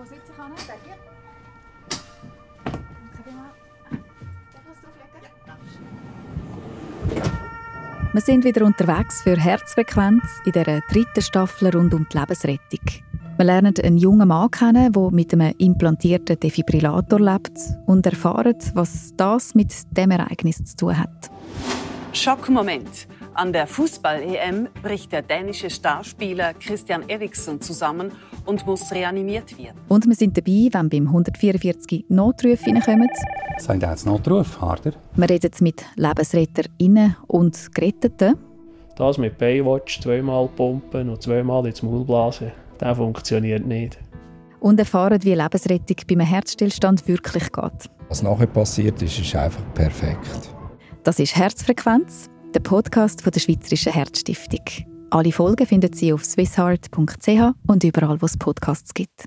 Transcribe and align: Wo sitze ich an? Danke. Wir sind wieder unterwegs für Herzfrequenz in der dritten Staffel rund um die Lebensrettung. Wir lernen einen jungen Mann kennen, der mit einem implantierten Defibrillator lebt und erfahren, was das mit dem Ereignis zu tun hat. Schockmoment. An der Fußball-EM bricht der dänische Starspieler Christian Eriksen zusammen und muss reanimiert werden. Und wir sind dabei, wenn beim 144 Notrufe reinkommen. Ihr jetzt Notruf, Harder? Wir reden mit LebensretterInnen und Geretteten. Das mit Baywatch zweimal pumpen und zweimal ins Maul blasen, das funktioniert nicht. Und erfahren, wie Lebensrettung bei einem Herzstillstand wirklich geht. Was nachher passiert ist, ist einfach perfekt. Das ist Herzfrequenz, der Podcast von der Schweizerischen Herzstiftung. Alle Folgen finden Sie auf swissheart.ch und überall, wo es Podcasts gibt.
Wo 0.00 0.04
sitze 0.06 0.32
ich 0.32 0.38
an? 0.38 0.52
Danke. 0.66 0.98
Wir 8.12 8.20
sind 8.22 8.44
wieder 8.44 8.64
unterwegs 8.64 9.20
für 9.20 9.36
Herzfrequenz 9.36 10.22
in 10.46 10.52
der 10.52 10.80
dritten 10.90 11.20
Staffel 11.20 11.76
rund 11.76 11.92
um 11.92 12.06
die 12.10 12.16
Lebensrettung. 12.16 12.80
Wir 13.36 13.44
lernen 13.44 13.74
einen 13.84 13.98
jungen 13.98 14.28
Mann 14.28 14.50
kennen, 14.50 14.90
der 14.90 15.10
mit 15.10 15.34
einem 15.34 15.54
implantierten 15.58 16.40
Defibrillator 16.40 17.20
lebt 17.20 17.58
und 17.84 18.06
erfahren, 18.06 18.56
was 18.72 19.12
das 19.18 19.54
mit 19.54 19.74
dem 19.98 20.12
Ereignis 20.12 20.64
zu 20.64 20.76
tun 20.76 20.98
hat. 20.98 21.30
Schockmoment. 22.14 23.06
An 23.34 23.52
der 23.52 23.66
Fußball-EM 23.66 24.68
bricht 24.82 25.12
der 25.12 25.22
dänische 25.22 25.70
Starspieler 25.70 26.52
Christian 26.54 27.08
Eriksen 27.08 27.60
zusammen 27.60 28.10
und 28.44 28.66
muss 28.66 28.90
reanimiert 28.90 29.56
werden. 29.56 29.78
Und 29.88 30.06
wir 30.06 30.16
sind 30.16 30.36
dabei, 30.36 30.68
wenn 30.72 30.88
beim 30.88 31.06
144 31.06 32.06
Notrufe 32.08 32.70
reinkommen. 32.70 33.08
Ihr 33.68 33.90
jetzt 33.90 34.06
Notruf, 34.06 34.60
Harder? 34.60 34.92
Wir 35.14 35.30
reden 35.30 35.50
mit 35.60 35.84
LebensretterInnen 35.94 37.16
und 37.28 37.72
Geretteten. 37.72 38.36
Das 38.96 39.16
mit 39.16 39.38
Baywatch 39.38 40.00
zweimal 40.00 40.48
pumpen 40.48 41.08
und 41.08 41.22
zweimal 41.22 41.66
ins 41.66 41.82
Maul 41.82 42.04
blasen, 42.04 42.50
das 42.78 42.96
funktioniert 42.96 43.64
nicht. 43.64 43.98
Und 44.58 44.78
erfahren, 44.78 45.22
wie 45.22 45.34
Lebensrettung 45.34 45.96
bei 46.06 46.14
einem 46.14 46.26
Herzstillstand 46.26 47.06
wirklich 47.06 47.50
geht. 47.50 47.90
Was 48.08 48.22
nachher 48.22 48.46
passiert 48.46 49.00
ist, 49.00 49.18
ist 49.18 49.34
einfach 49.36 49.62
perfekt. 49.72 50.50
Das 51.04 51.18
ist 51.18 51.34
Herzfrequenz, 51.34 52.28
der 52.54 52.60
Podcast 52.60 53.22
von 53.22 53.32
der 53.32 53.40
Schweizerischen 53.40 53.92
Herzstiftung. 53.92 54.60
Alle 55.10 55.32
Folgen 55.32 55.66
finden 55.66 55.92
Sie 55.92 56.12
auf 56.12 56.24
swissheart.ch 56.24 57.54
und 57.66 57.84
überall, 57.84 58.20
wo 58.20 58.26
es 58.26 58.36
Podcasts 58.36 58.94
gibt. 58.94 59.10